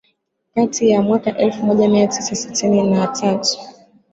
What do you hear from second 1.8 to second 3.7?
mia tisa sitini na tatu